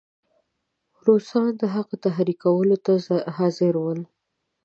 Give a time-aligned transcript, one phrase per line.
[1.05, 2.93] روسان د هغه تحریکولو ته
[3.37, 3.99] حاضر ول.